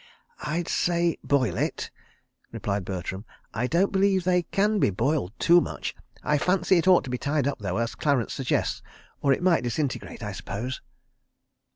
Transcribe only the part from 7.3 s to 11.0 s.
up, though, as Clarence suggests, or it might disintegrate, I suppose."